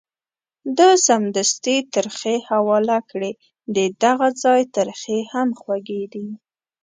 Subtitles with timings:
[0.77, 3.31] ده سمدستي ترخې حواله کړې،
[3.77, 6.27] ددغه ځای ترخې هم خوږې دي.